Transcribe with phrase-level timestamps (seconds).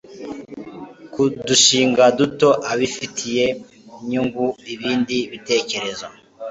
[1.13, 3.45] ku dushinga duto abafitiye
[4.11, 6.05] yungutse ibindi bitekerezo